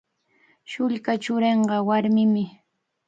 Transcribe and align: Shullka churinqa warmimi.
Shullka 0.71 1.11
churinqa 1.23 1.75
warmimi. 1.87 2.45